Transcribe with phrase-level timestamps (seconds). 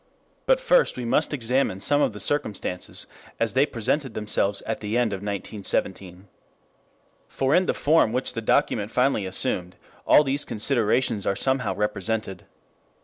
[0.47, 3.05] But first we must examine some of the circumstances
[3.39, 6.27] as they presented themselves at the end of 1917.
[7.27, 9.75] For in the form which the document finally assumed,
[10.07, 12.45] all these considerations are somehow represented.